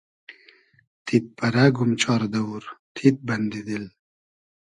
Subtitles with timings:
[1.05, 2.63] تید پئرئگوم چار دئوور
[2.95, 3.85] تید, بئندی دیل